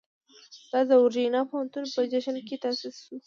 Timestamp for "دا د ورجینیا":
0.71-1.41